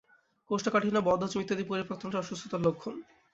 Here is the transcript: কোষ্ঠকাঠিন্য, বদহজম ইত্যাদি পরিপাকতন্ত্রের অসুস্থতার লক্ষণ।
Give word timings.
কোষ্ঠকাঠিন্য, 0.49 0.97
বদহজম 1.01 1.39
ইত্যাদি 1.41 1.63
পরিপাকতন্ত্রের 1.63 2.23
অসুস্থতার 2.23 2.65
লক্ষণ। 2.65 2.95